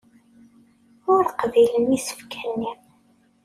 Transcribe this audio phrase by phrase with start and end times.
[1.13, 2.73] Ur qbilen isefka-nni.